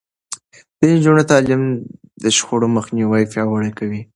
د 0.79 0.81
نجونو 0.91 1.21
تعليم 1.31 1.61
د 2.23 2.25
شخړو 2.37 2.67
مخنيوی 2.77 3.23
پياوړی 3.31 3.71
کوي. 3.79 4.01